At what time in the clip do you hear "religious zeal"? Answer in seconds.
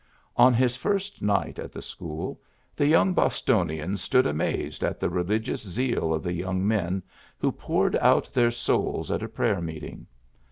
5.11-6.11